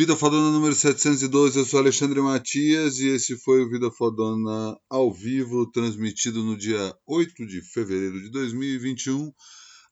[0.00, 5.12] Vida Fodona número 712, eu sou Alexandre Matias e esse foi o Vida Fodona ao
[5.12, 9.30] vivo, transmitido no dia 8 de fevereiro de 2021,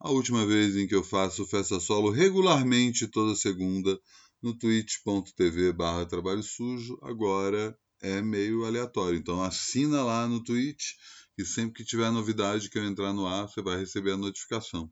[0.00, 4.00] a última vez em que eu faço festa solo regularmente toda segunda
[4.42, 10.92] no twitch.tv barra trabalho sujo, agora é meio aleatório, então assina lá no Twitch
[11.36, 14.90] e sempre que tiver novidade que eu entrar no ar, você vai receber a notificação.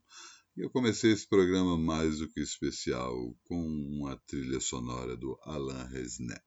[0.57, 6.41] Eu comecei esse programa mais do que especial com uma trilha sonora do Alain Resnais.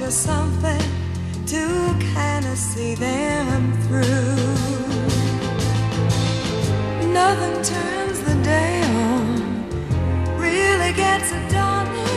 [0.00, 0.80] just something
[1.44, 4.02] to kind of see them through.
[7.12, 12.09] Nothing turns the day on, really gets it done.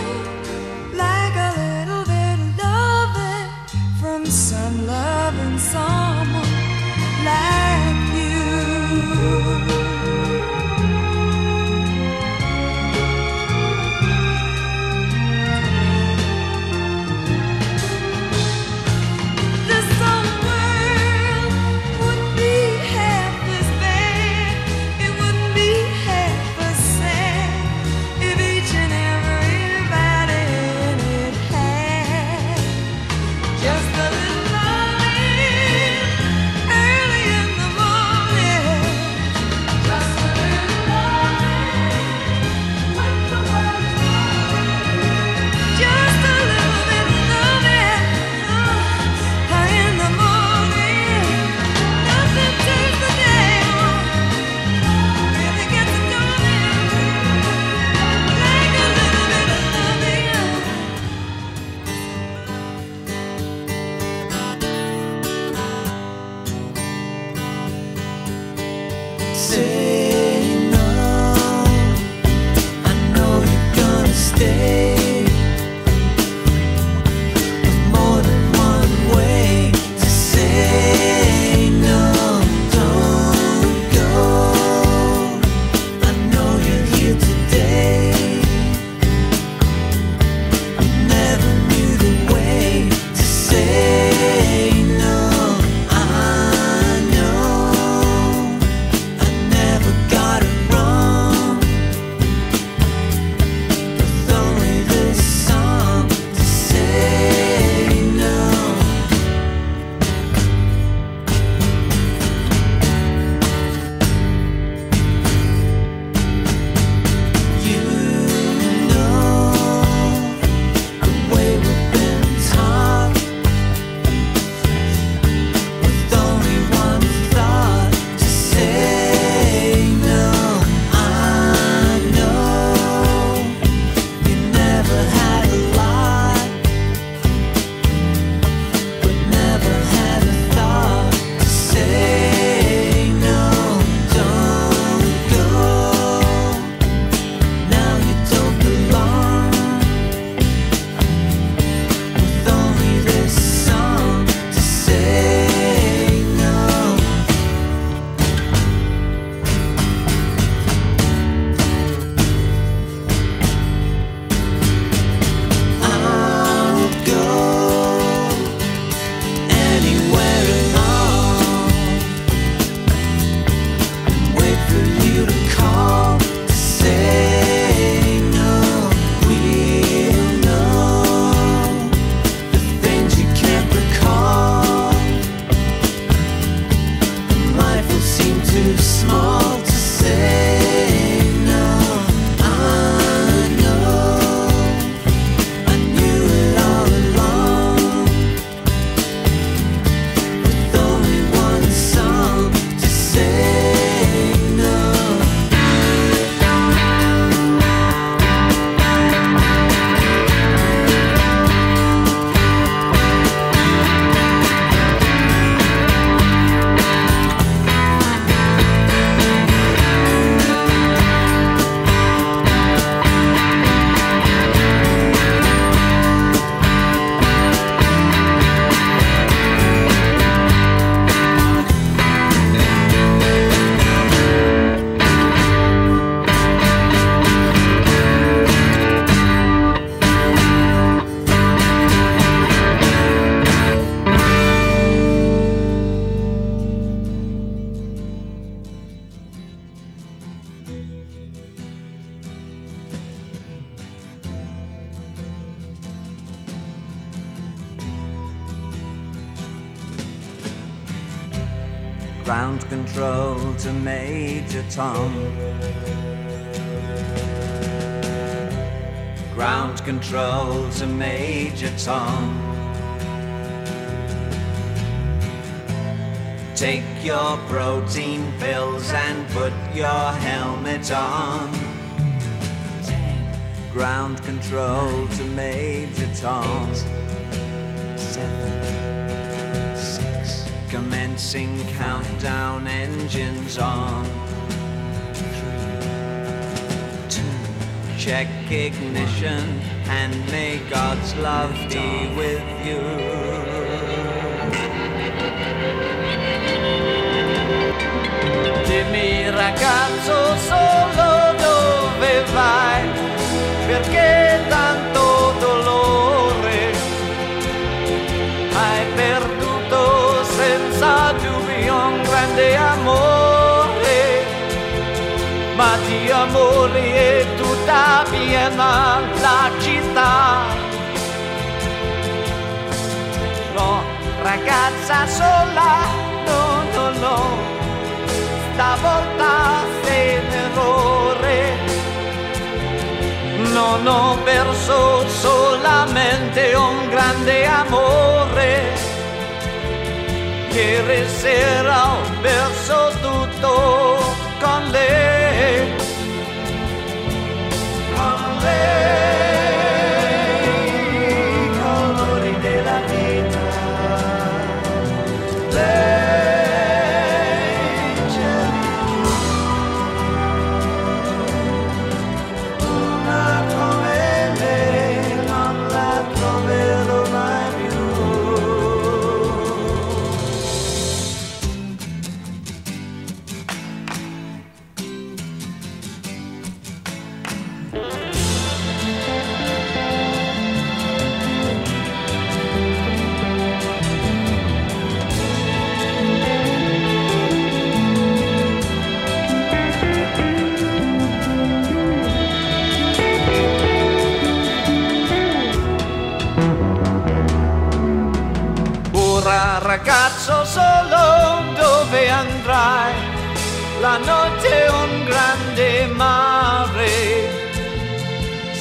[413.84, 416.94] la noche un grande mare.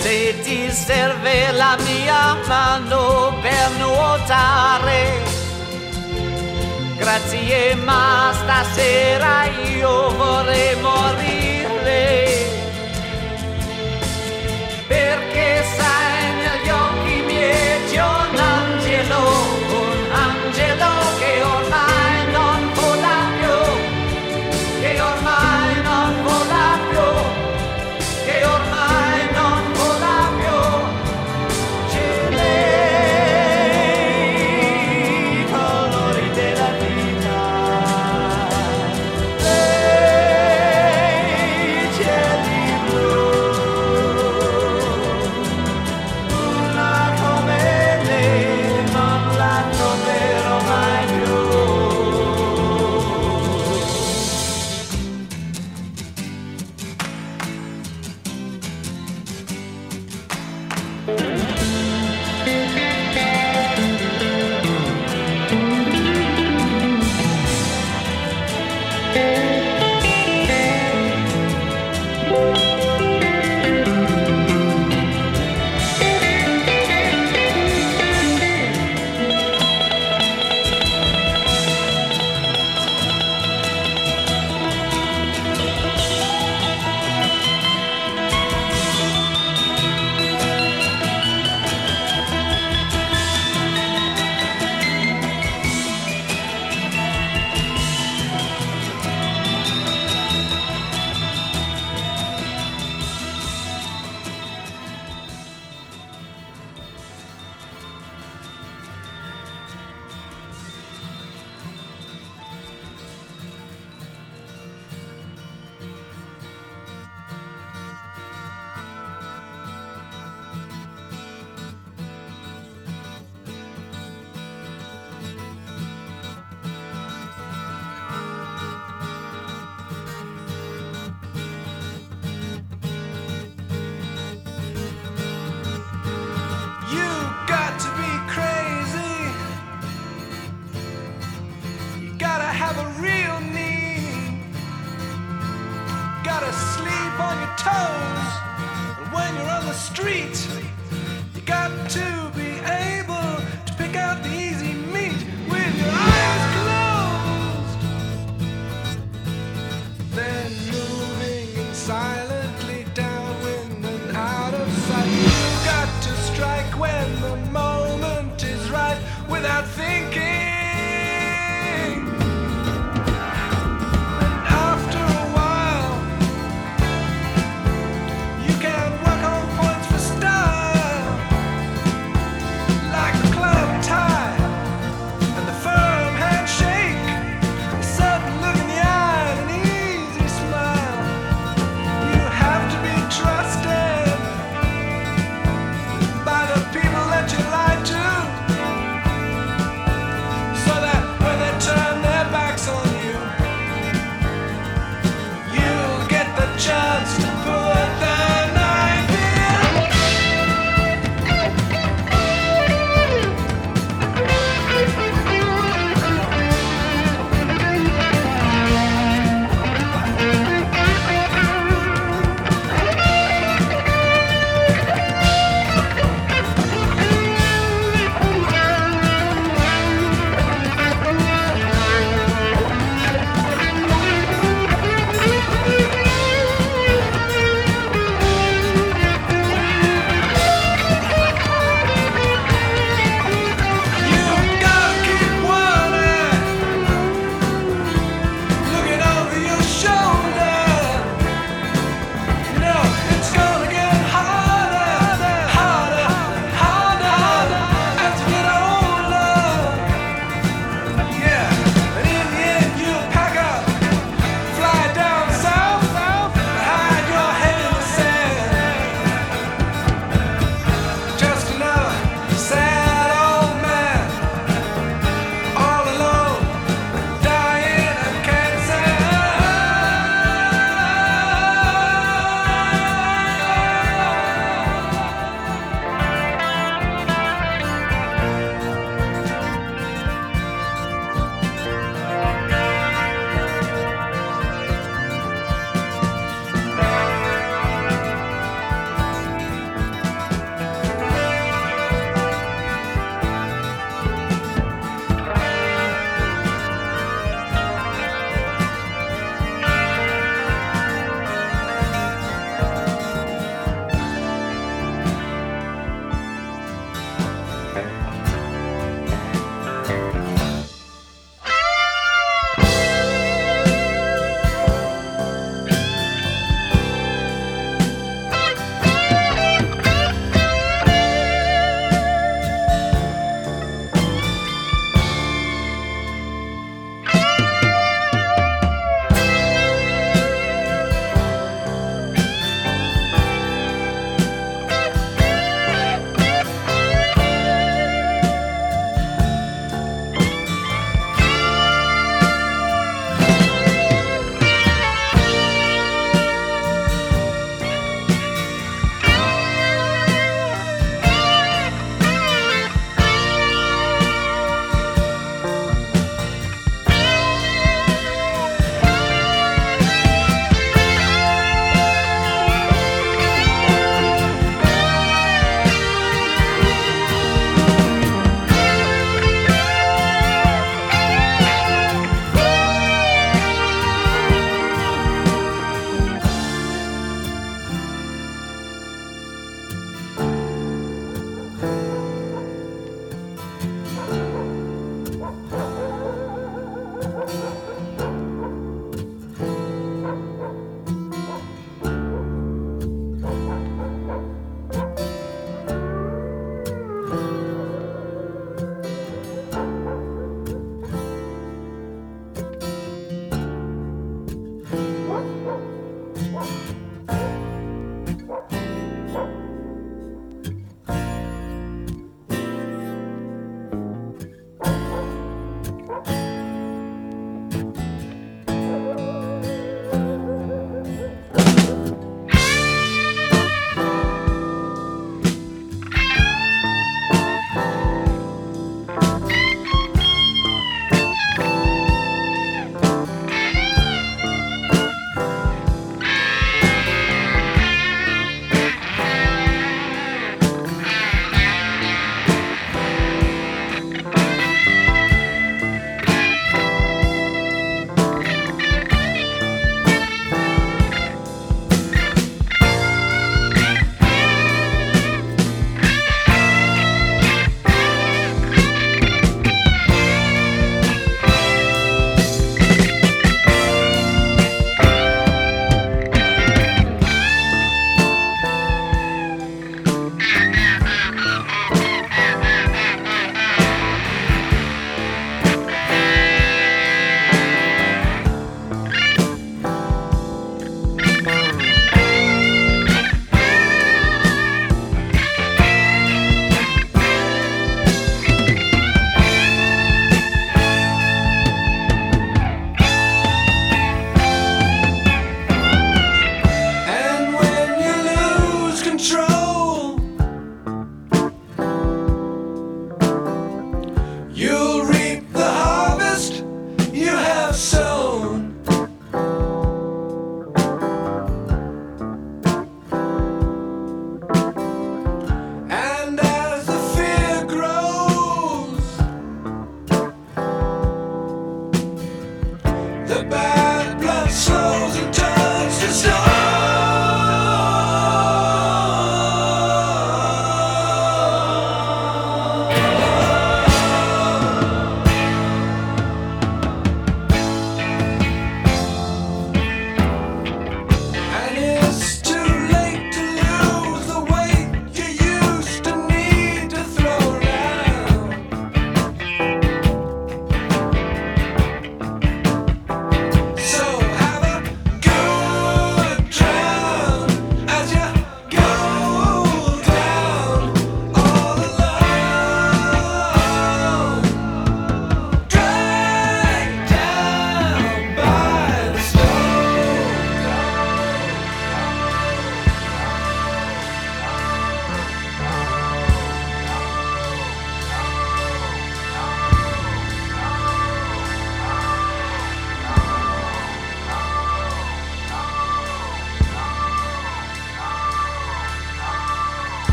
[0.00, 5.22] Se ti serve la mia mano per nuotare,
[6.96, 11.49] grazie ma stasera io vorrei morire.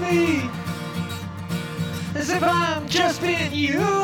[0.00, 0.50] Me
[2.14, 3.99] as if I'm just being used.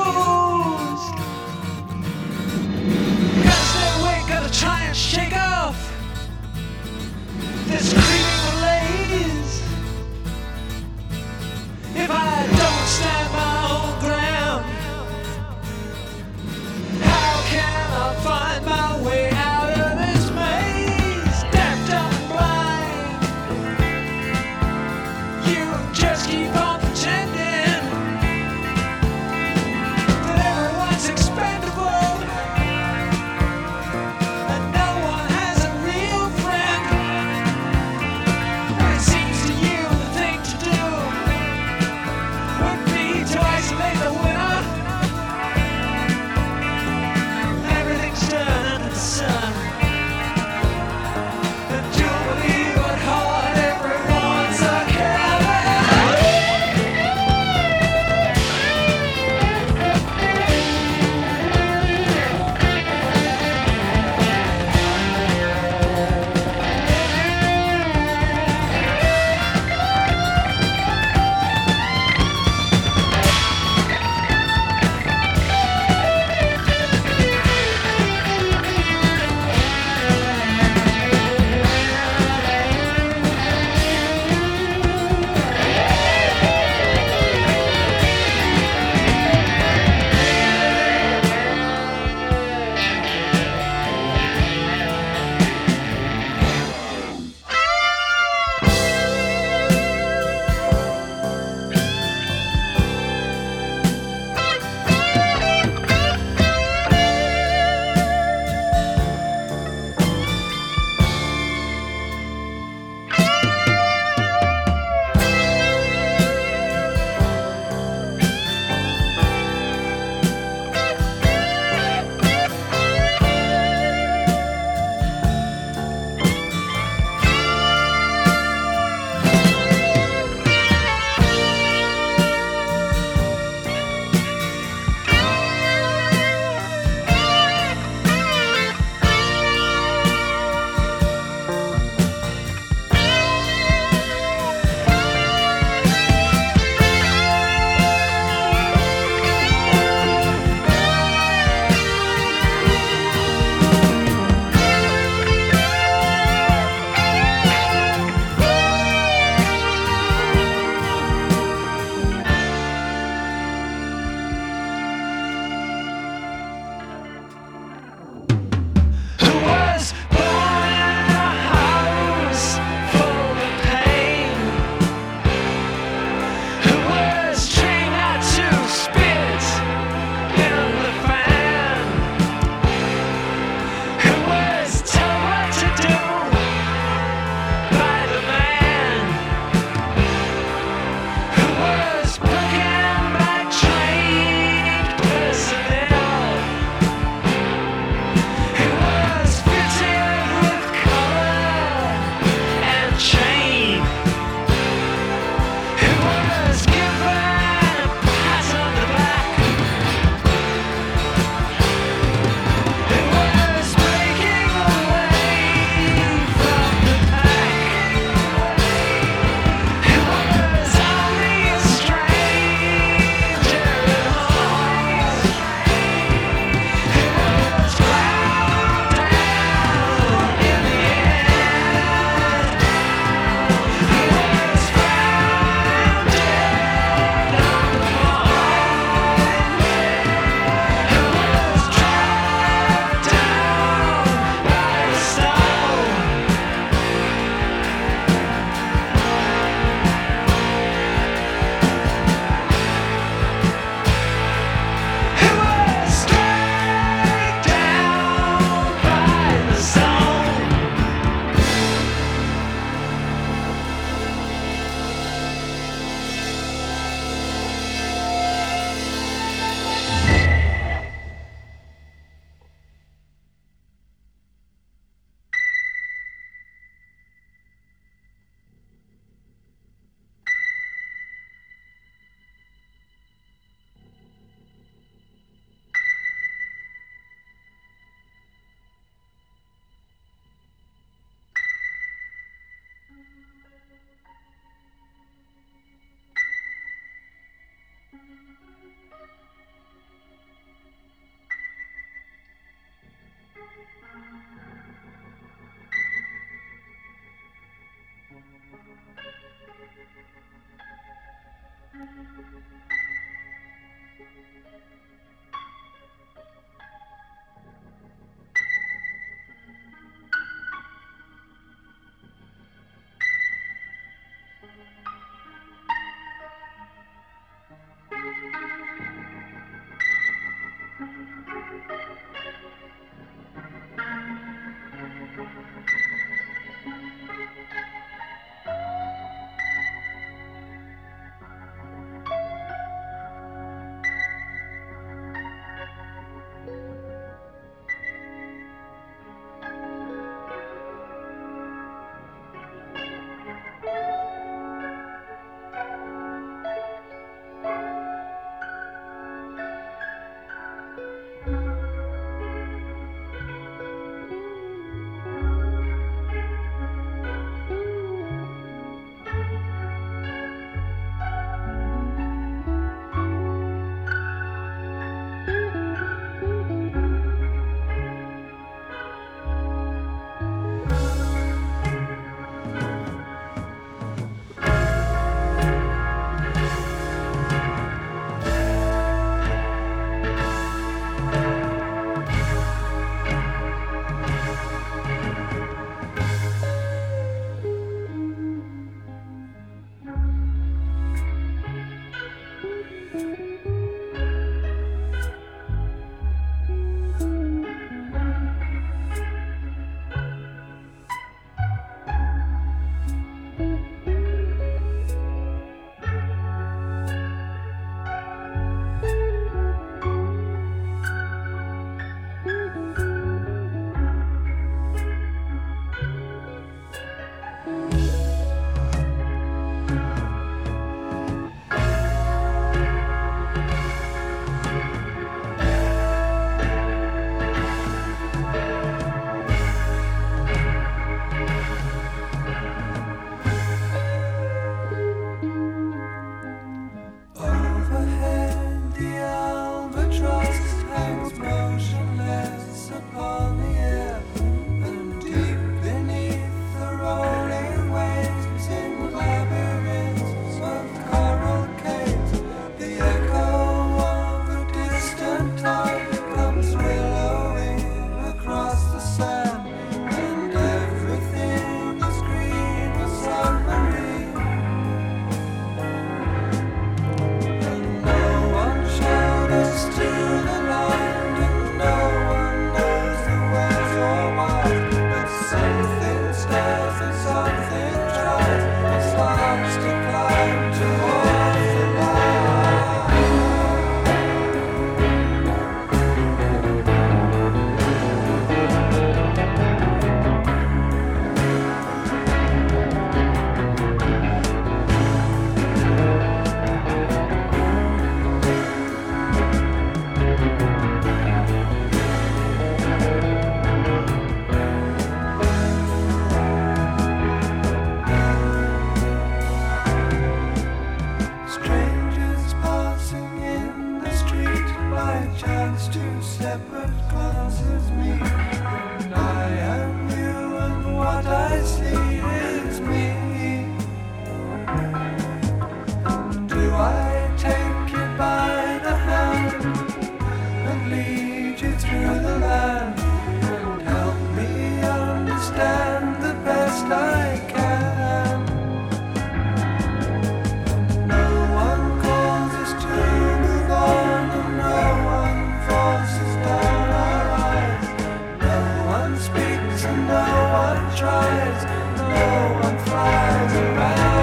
[559.75, 560.07] No
[560.45, 561.45] one tries.
[561.79, 563.96] No one flies around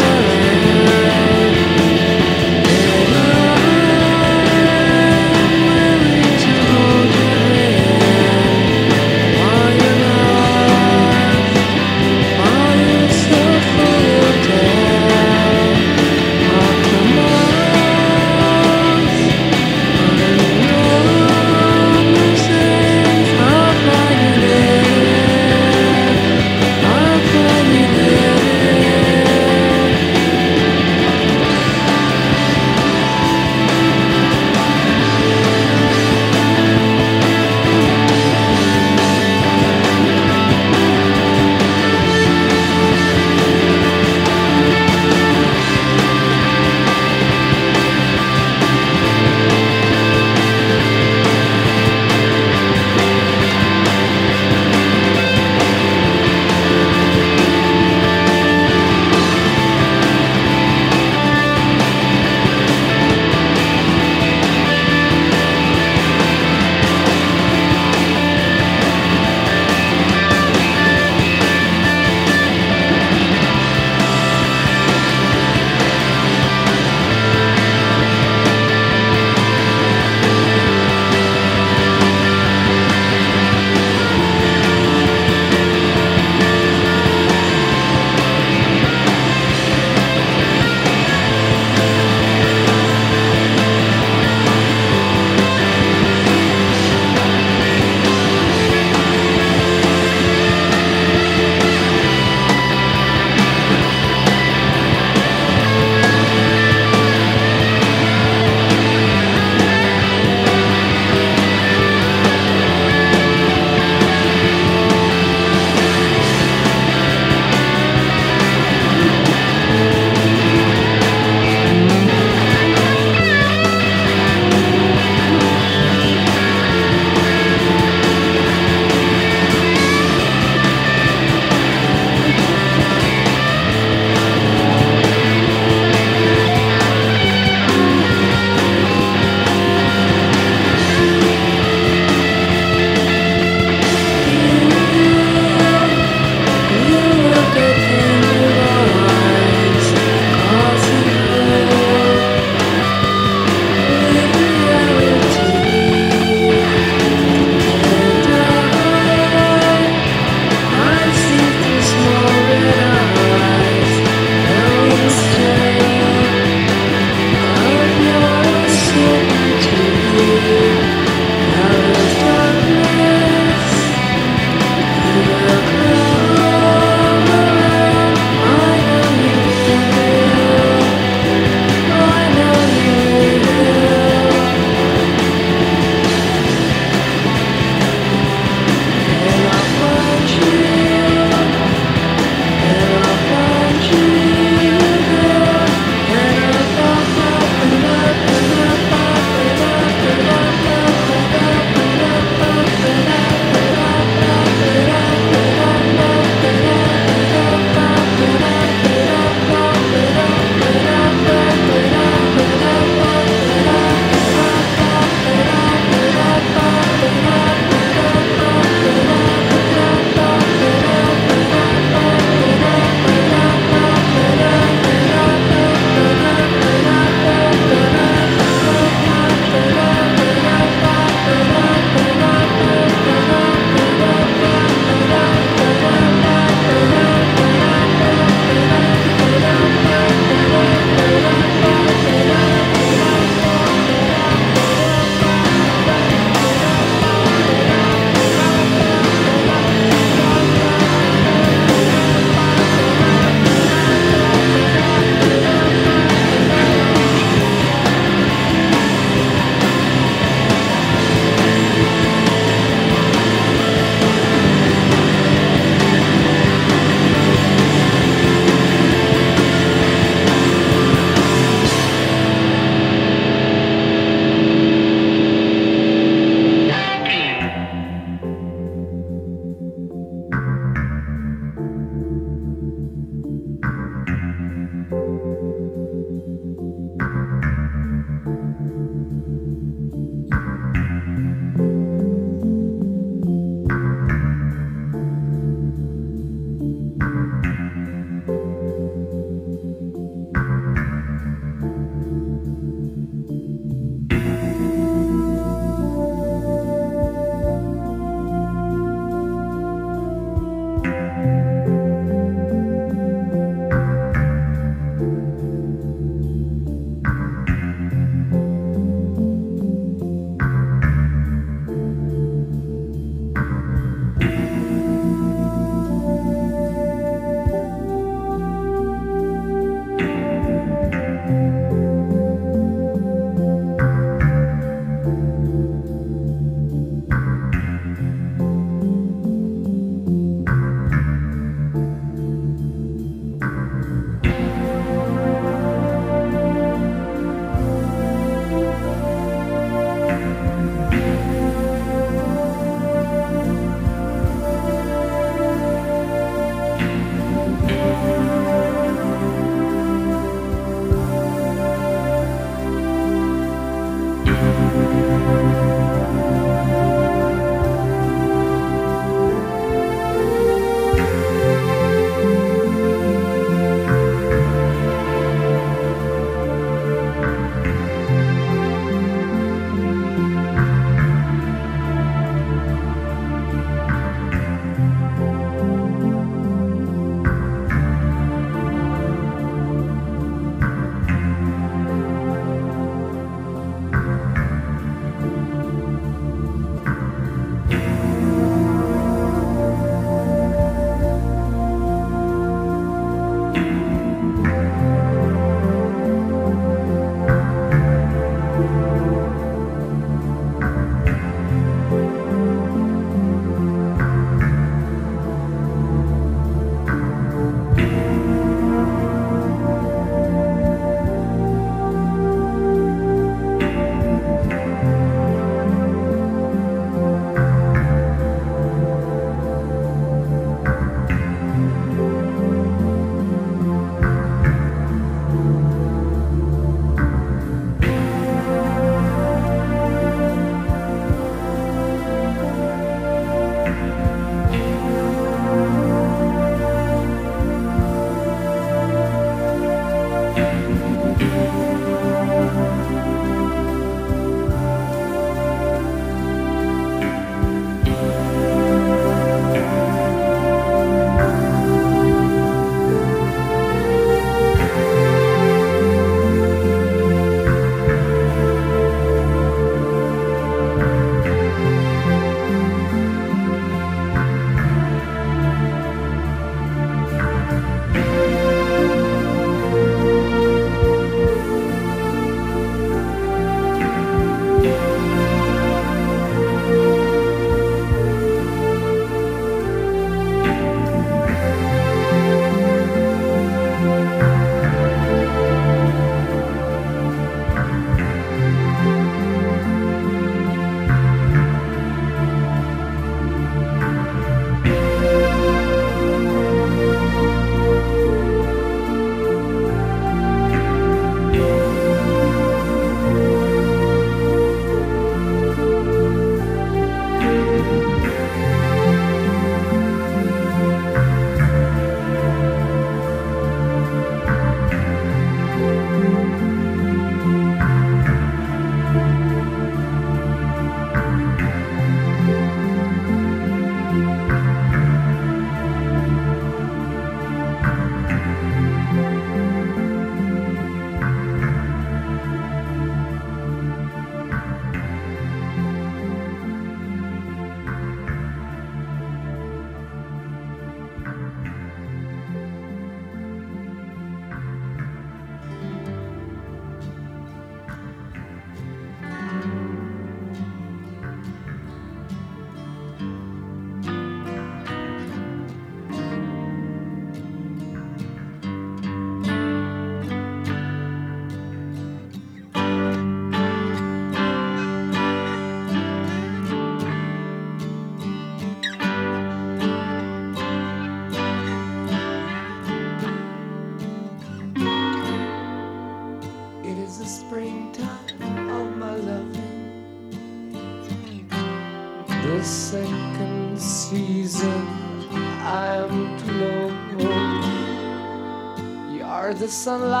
[599.61, 600.00] sunlight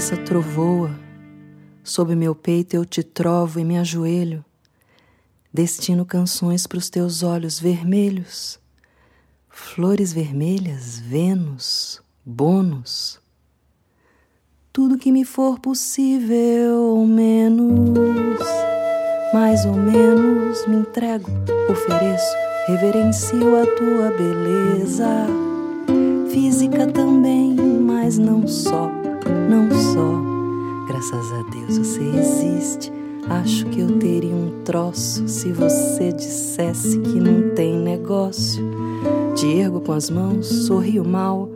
[0.00, 0.90] cabeça trovoa,
[1.84, 4.42] sob meu peito eu te trovo e me ajoelho.
[5.52, 8.58] Destino canções pros teus olhos vermelhos,
[9.50, 13.20] flores vermelhas, Vênus, bônus.
[14.72, 18.40] Tudo que me for possível, ou menos,
[19.34, 21.30] mais ou menos, me entrego,
[21.70, 22.34] ofereço,
[22.68, 25.26] reverencio a tua beleza
[26.32, 28.90] física também, mas não só,
[29.48, 30.20] não só.
[30.88, 32.92] Graças a Deus você existe.
[33.28, 38.64] Acho que eu teria um troço se você dissesse que não tem negócio.
[39.34, 41.48] Te ergo com as mãos, sorrio mal,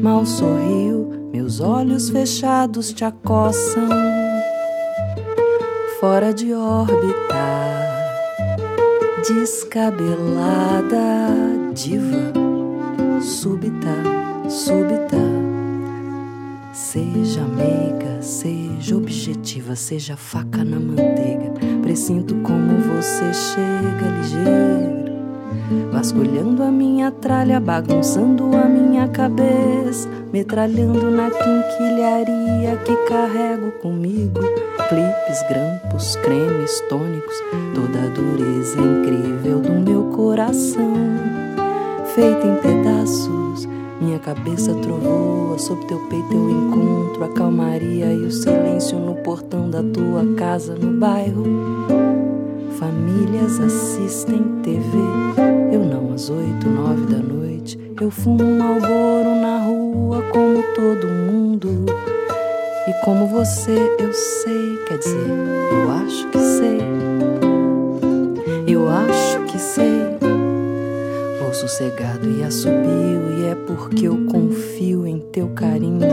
[0.00, 3.88] mal sorrio, meus olhos fechados te acossam.
[6.00, 7.36] Fora de órbita,
[9.26, 10.98] descabelada,
[11.72, 12.32] diva
[13.22, 13.94] súbita,
[14.48, 15.51] súbita.
[16.72, 21.52] Seja meiga, seja objetiva, seja faca na manteiga.
[21.82, 25.12] Presinto como você chega ligeiro,
[25.92, 34.40] vasculhando a minha tralha, bagunçando a minha cabeça, metralhando na quinquilharia que carrego comigo.
[34.88, 37.36] Clipes, grampos, cremes, tônicos,
[37.74, 40.94] toda a dureza incrível do meu coração
[42.14, 43.68] feita em pedaços.
[44.02, 49.70] Minha cabeça trovoa, sob teu peito eu encontro a calmaria e o silêncio no portão
[49.70, 51.44] da tua casa no bairro.
[52.80, 54.98] Famílias assistem TV,
[55.72, 57.78] eu não às oito, nove da noite.
[58.00, 61.86] Eu fumo um malboro na rua como todo mundo.
[62.88, 65.30] E como você, eu sei, quer dizer,
[65.70, 66.78] eu acho que sei.
[68.66, 69.11] Eu acho.
[71.52, 76.08] Sossegado e assobio, e é porque eu confio em teu carinho.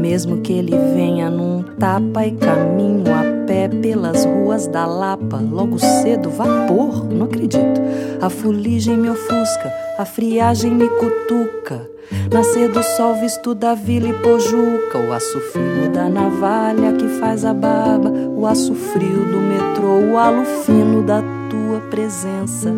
[0.00, 5.78] Mesmo que ele venha num tapa e caminho a pé pelas ruas da Lapa, logo
[5.78, 7.80] cedo, vapor, não acredito.
[8.22, 11.86] A fuligem me ofusca, a friagem me cutuca.
[12.32, 17.44] Nascer do sol visto da vila e pojuca, o aço fino da navalha que faz
[17.44, 22.72] a barba, o aço frio do metrô, o halo fino da tua presença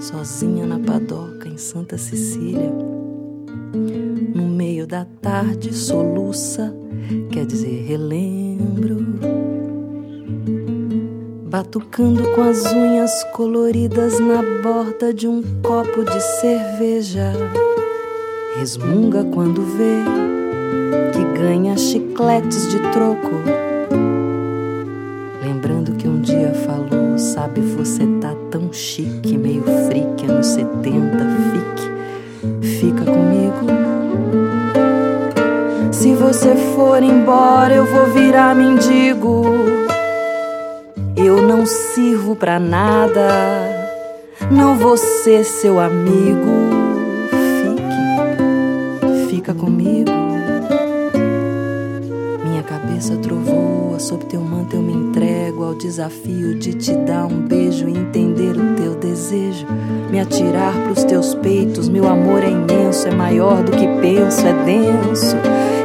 [0.00, 2.72] sozinha na padoca em Santa Cecília.
[4.34, 6.74] No meio da tarde soluça,
[7.30, 9.06] quer dizer, relembro.
[11.44, 17.32] Batucando com as unhas coloridas na borda de um copo de cerveja.
[18.56, 20.02] Resmunga quando vê
[21.12, 23.30] que ganha chicletes de troco.
[25.42, 31.18] Lembrando que um dia falou, sabe, você tá tão chique, meio freak, anos 70,
[31.52, 33.66] fique, fica comigo.
[35.92, 39.44] Se você for embora, eu vou virar mendigo.
[41.14, 43.28] Eu não sirvo pra nada,
[44.50, 46.70] não vou ser seu amigo.
[47.60, 50.19] Fique, fica comigo.
[53.00, 57.88] Cabeça trovoa, sob teu manto eu me entrego ao desafio de te dar um beijo
[57.88, 59.66] e entender o teu desejo.
[60.10, 64.52] Me atirar pros teus peitos, meu amor é imenso, é maior do que penso, é
[64.66, 65.34] denso.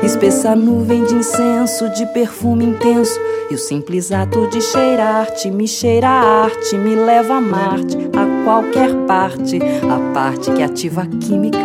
[0.04, 3.18] Espessa nuvem de incenso, de perfume intenso.
[3.50, 8.44] E o simples ato de cheirar-te me cheira a arte, me leva a Marte, a
[8.44, 9.58] qualquer parte,
[9.90, 11.60] a parte que ativa a química,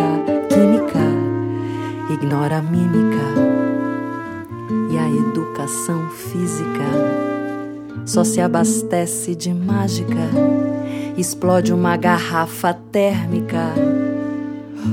[0.49, 1.01] química,
[2.09, 3.20] ignora a mímica
[5.61, 6.85] educação física.
[8.07, 10.31] Só se abastece de mágica,
[11.17, 13.75] explode uma garrafa térmica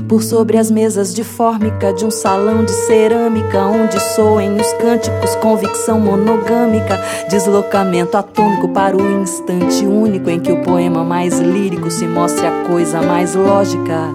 [0.08, 5.34] por sobre as mesas de fórmica de um salão de cerâmica, onde soem os cânticos,
[5.36, 6.98] convicção monogâmica,
[7.28, 12.64] deslocamento atômico para o instante único em que o poema mais lírico se mostre a
[12.64, 14.08] coisa mais lógica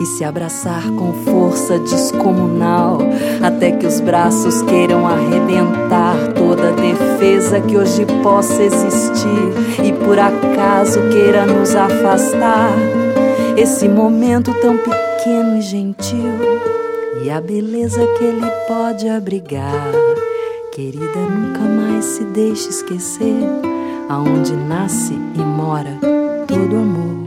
[0.00, 2.98] e se abraçar com força descomunal,
[3.42, 11.00] até que os braços queiram arrebentar toda defesa que hoje possa existir e por acaso
[11.10, 12.70] queira nos afastar.
[13.60, 16.40] Esse momento tão pequeno e gentil
[17.22, 19.92] e a beleza que ele pode abrigar.
[20.72, 23.36] Querida, nunca mais se deixe esquecer
[24.08, 25.98] aonde nasce e mora
[26.48, 27.19] todo amor.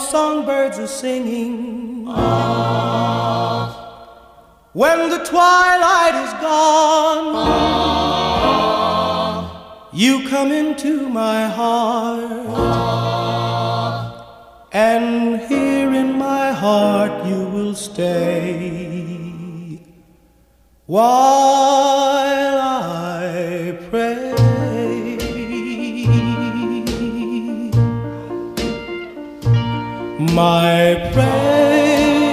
[0.00, 2.06] Songbirds are singing.
[4.72, 7.34] When the twilight is gone,
[9.92, 12.22] you come into my heart,
[14.72, 18.50] and here in my heart you will stay
[20.86, 24.29] while I pray.
[30.40, 32.30] My prayer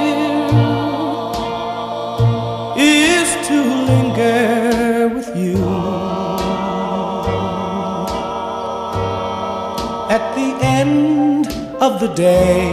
[2.78, 3.58] is to
[3.90, 5.58] linger with you
[10.16, 11.48] at the end
[11.82, 12.72] of the day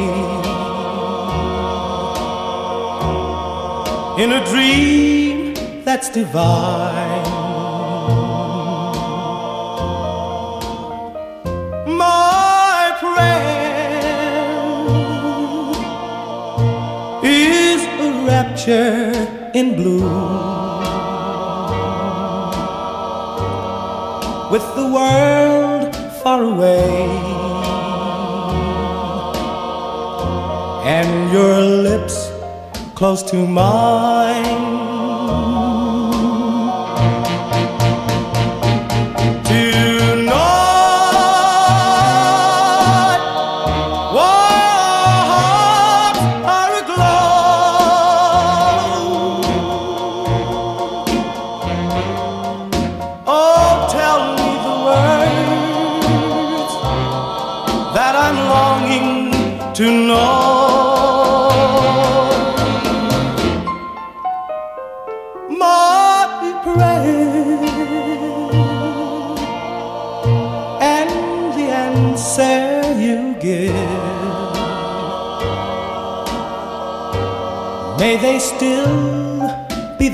[4.22, 5.54] in a dream
[5.84, 7.23] that's divine.
[18.66, 20.00] Rapture in blue
[24.50, 27.08] with the world far away
[30.84, 32.30] and your lips
[32.94, 34.83] close to mine.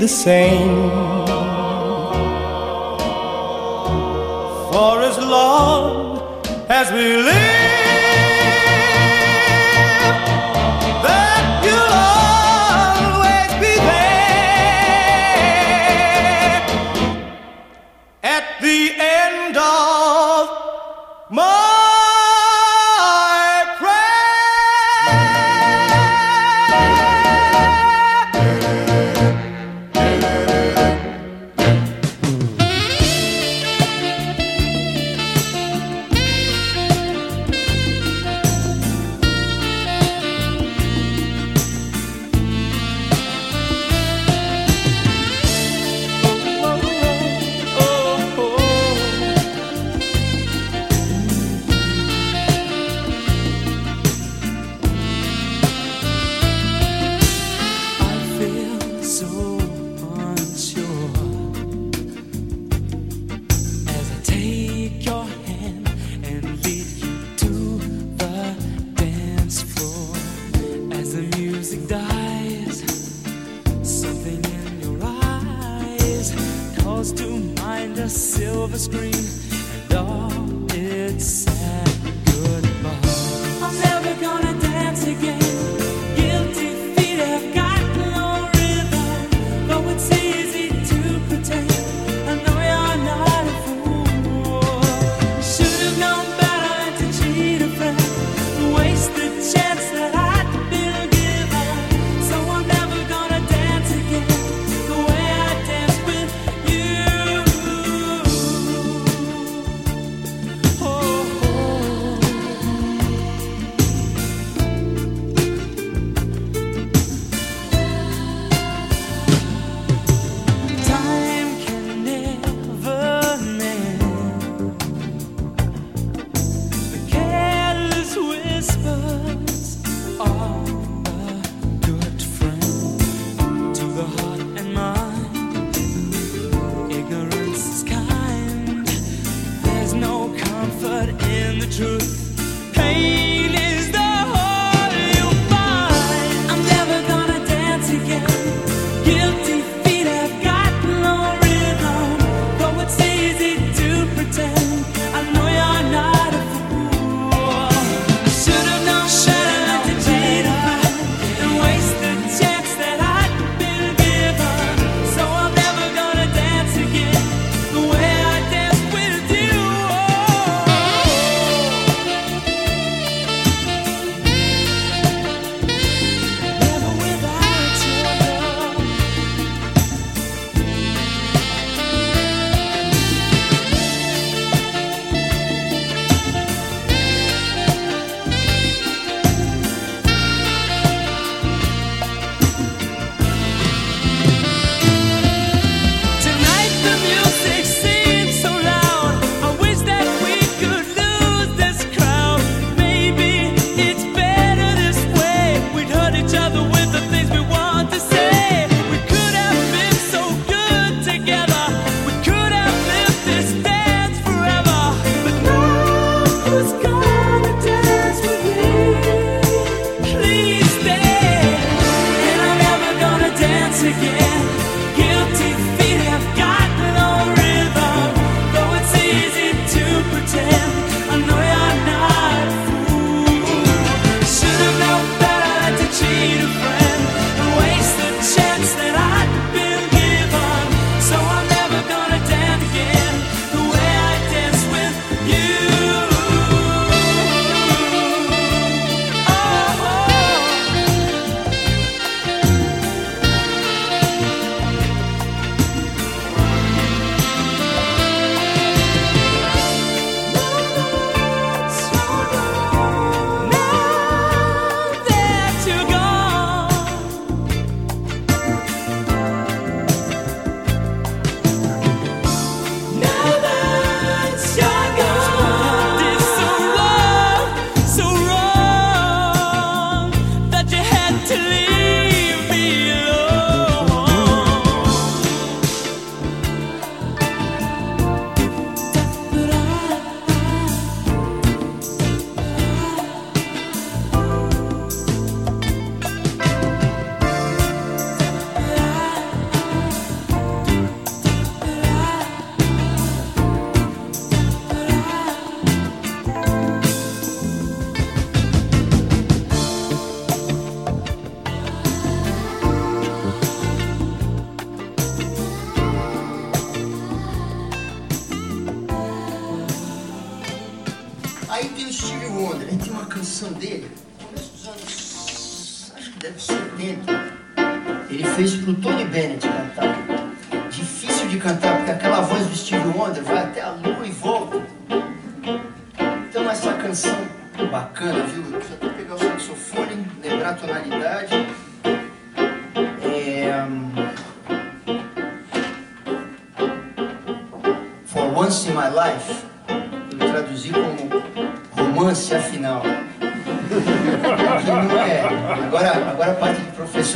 [0.01, 0.89] The same.
[4.71, 6.17] For as long
[6.69, 7.60] as we live,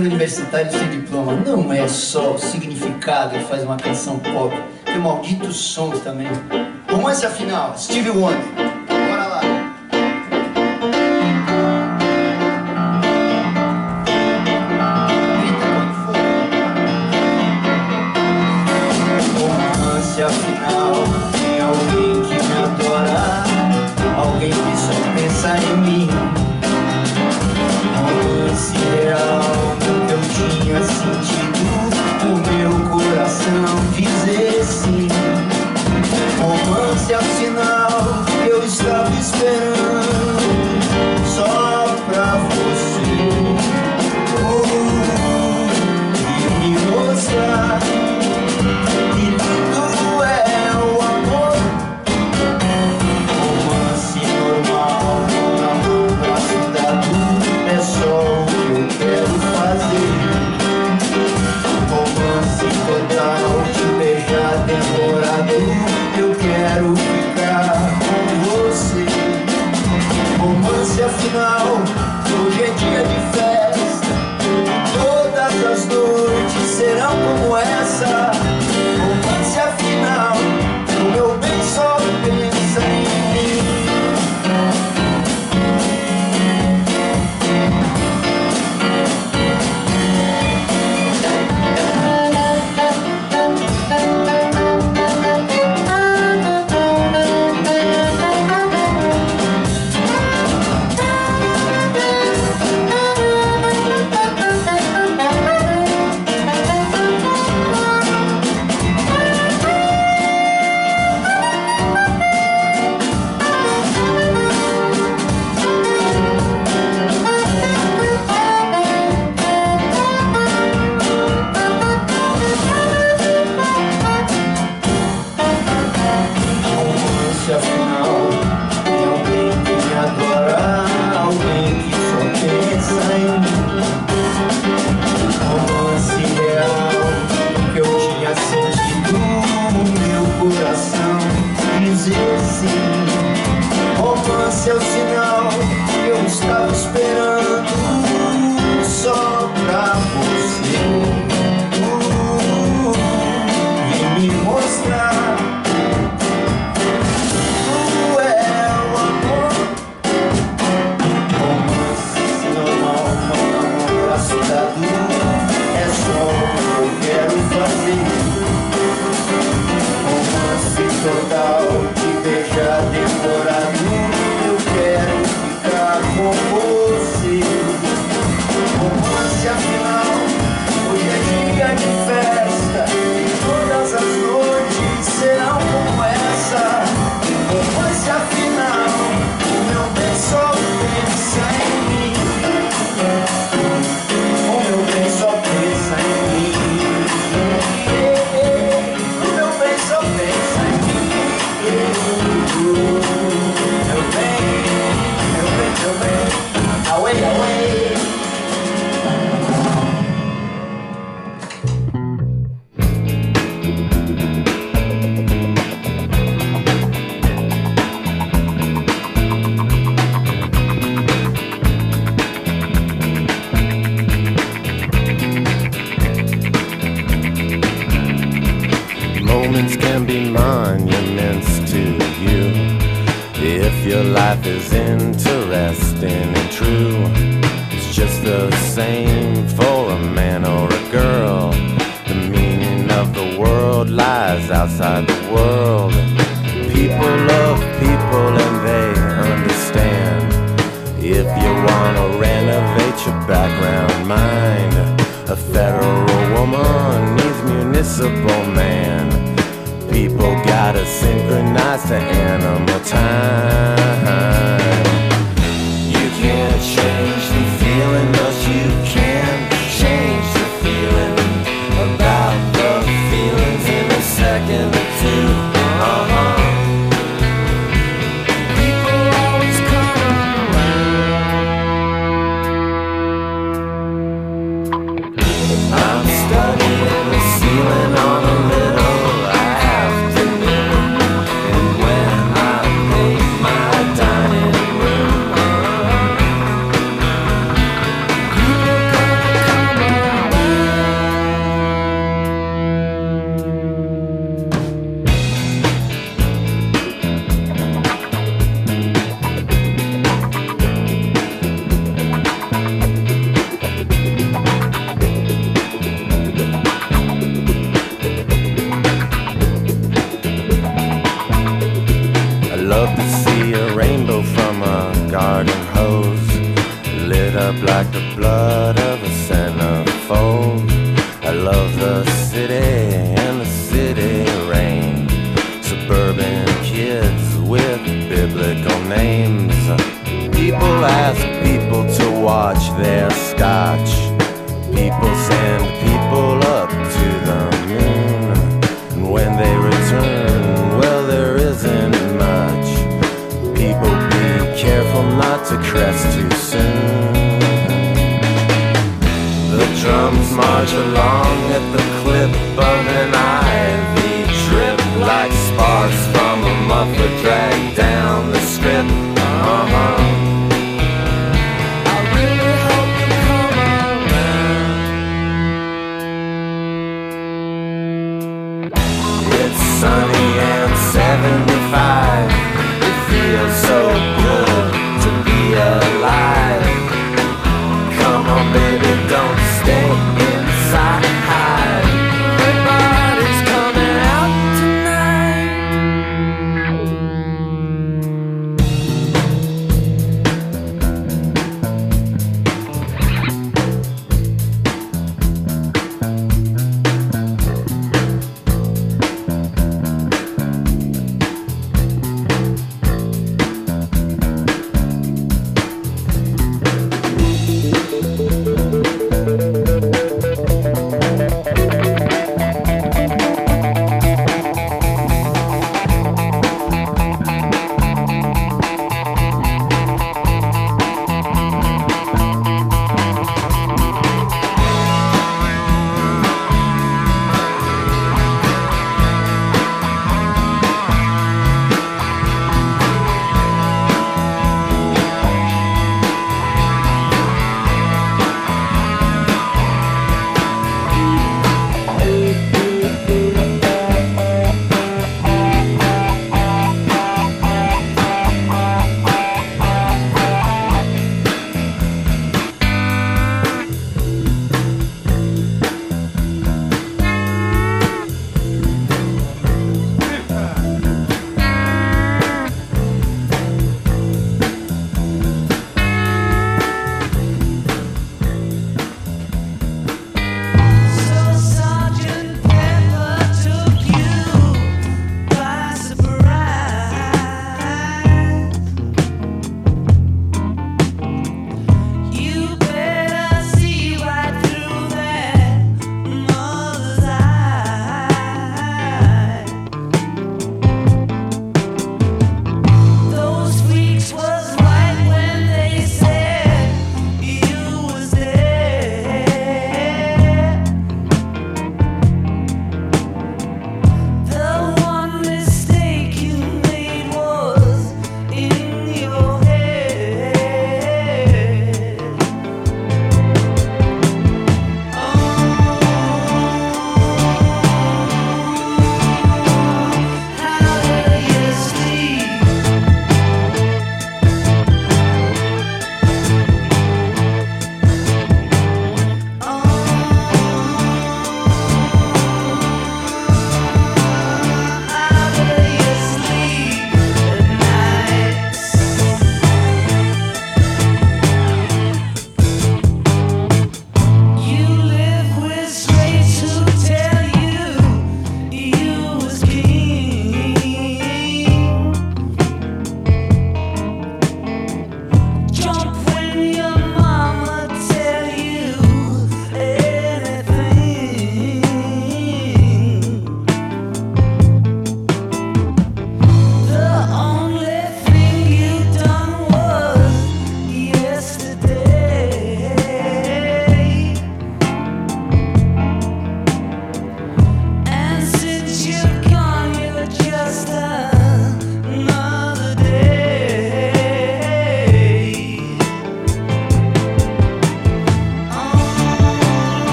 [0.00, 1.32] universitário sem diploma.
[1.32, 6.28] Não é só o significado que faz uma canção pop, tem malditos sons também.
[6.90, 8.59] Romance afinal, Steve Wonder.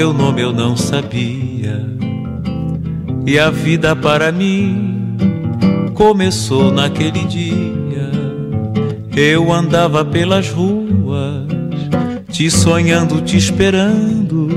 [0.00, 1.84] Teu nome eu não sabia.
[3.26, 5.14] E a vida para mim
[5.92, 8.10] começou naquele dia.
[9.14, 11.46] Eu andava pelas ruas,
[12.30, 14.48] te sonhando, te esperando,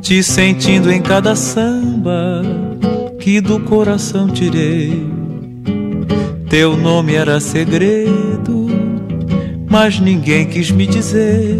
[0.00, 2.42] te sentindo em cada samba
[3.20, 5.06] que do coração tirei.
[6.50, 8.66] Teu nome era segredo
[9.70, 11.56] mas ninguém quis me dizer.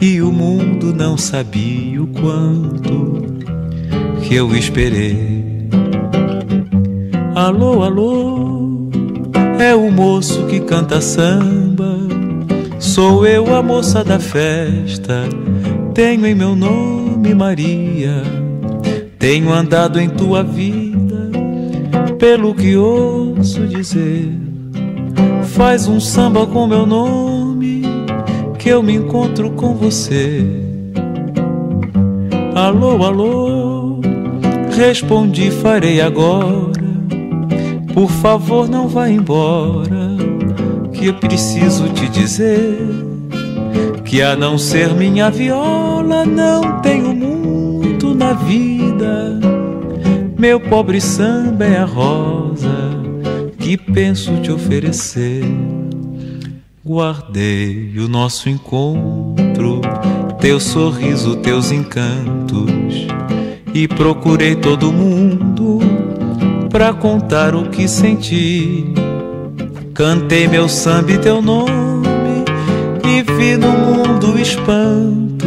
[0.00, 3.22] E o mundo não sabia o quanto
[4.22, 5.44] que eu esperei.
[7.34, 8.90] Alô, alô,
[9.58, 11.98] é o moço que canta samba.
[12.78, 15.22] Sou eu a moça da festa.
[15.94, 18.22] Tenho em meu nome Maria.
[19.18, 21.30] Tenho andado em tua vida,
[22.18, 24.30] pelo que ouço dizer.
[25.54, 27.82] Faz um samba com meu nome,
[28.58, 30.44] que eu me encontro com você.
[32.54, 34.00] Alô, alô,
[34.76, 36.84] respondi, farei agora.
[37.92, 40.16] Por favor, não vá embora,
[40.92, 42.78] que eu preciso te dizer
[44.04, 49.40] que a não ser minha viola, não tenho muito na vida.
[50.38, 52.90] Meu pobre samba é a rosa
[53.58, 55.42] que penso te oferecer.
[56.84, 59.80] Guardei o nosso encontro,
[60.44, 63.06] teu sorriso, teus encantos,
[63.72, 65.78] e procurei todo mundo
[66.68, 68.92] pra contar o que senti.
[69.94, 72.44] Cantei meu samba e teu nome,
[73.02, 75.46] e vi no mundo espanto.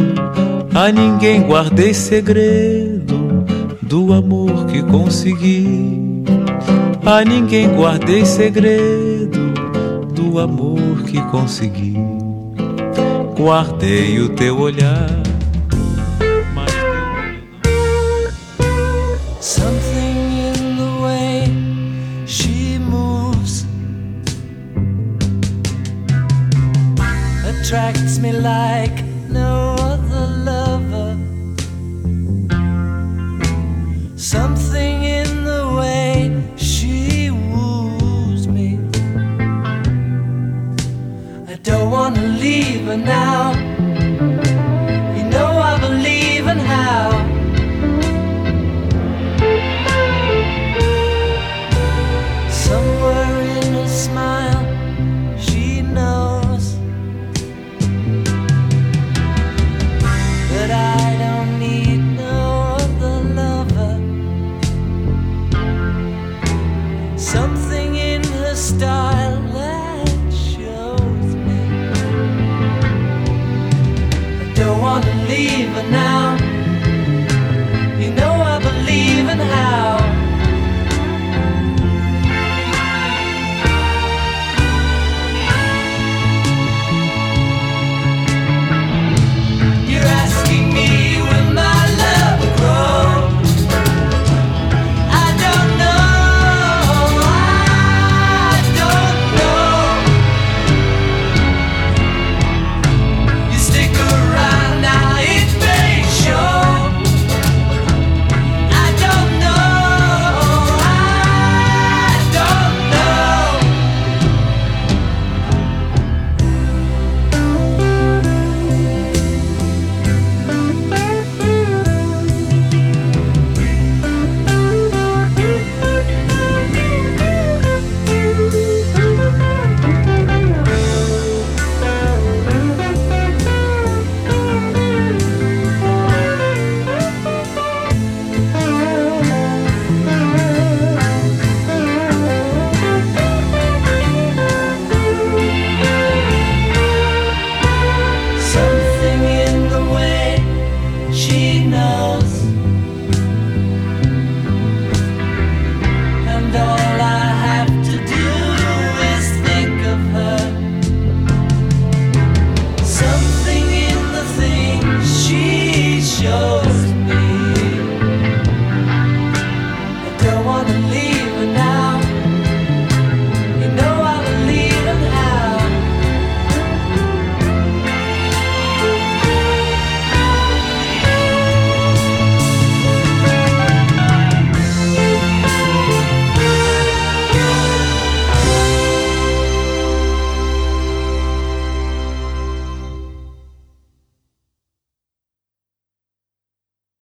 [0.74, 3.45] A ninguém guardei segredo
[3.84, 6.24] do amor que consegui.
[7.06, 9.53] A ninguém guardei segredo
[10.15, 11.97] do amor que consegui.
[13.38, 15.07] Guardei o teu olhar,